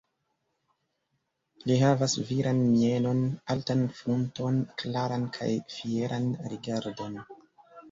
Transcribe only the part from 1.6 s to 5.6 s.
Li havas viran mienon, altan frunton, klaran kaj